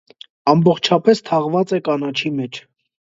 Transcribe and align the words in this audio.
Ամբողջապէս 0.53 1.21
թաղուած 1.29 1.75
է 1.77 1.81
կանաչի 1.89 2.33
մէջ։ 2.41 2.63